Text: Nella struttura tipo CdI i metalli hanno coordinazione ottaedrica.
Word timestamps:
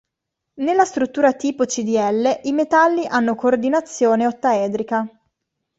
Nella 0.63 0.83
struttura 0.83 1.33
tipo 1.33 1.65
CdI 1.65 2.39
i 2.49 2.53
metalli 2.53 3.05
hanno 3.05 3.35
coordinazione 3.35 4.25
ottaedrica. 4.25 5.07